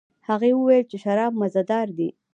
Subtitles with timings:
[0.29, 2.09] هغې وویل چې شراب مزه دار دي.